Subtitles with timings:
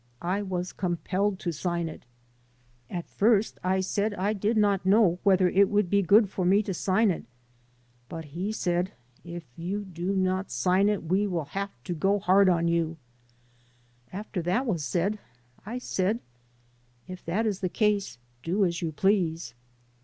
[0.23, 2.05] I was compelled to sign it...
[2.89, 5.89] at first I said I 42 THE DEPORTATION CASES did not know whether it would
[5.91, 7.23] be good for me to sign it,
[8.09, 8.93] but he said,
[9.23, 12.97] 'if you do not sign it we will have to go hard on you/
[14.11, 15.19] After that was said,
[15.67, 16.17] I said,
[17.07, 19.53] 'if that is the case do as you please.'